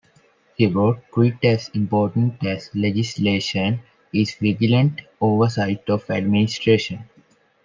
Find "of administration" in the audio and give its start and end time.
5.91-7.07